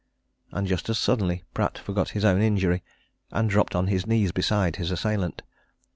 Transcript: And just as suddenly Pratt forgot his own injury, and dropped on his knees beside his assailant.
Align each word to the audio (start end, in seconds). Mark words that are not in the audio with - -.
And 0.51 0.65
just 0.65 0.89
as 0.89 0.97
suddenly 0.97 1.43
Pratt 1.53 1.77
forgot 1.77 2.09
his 2.17 2.25
own 2.25 2.41
injury, 2.41 2.81
and 3.29 3.47
dropped 3.47 3.75
on 3.75 3.85
his 3.85 4.07
knees 4.07 4.31
beside 4.31 4.77
his 4.77 4.89
assailant. 4.89 5.43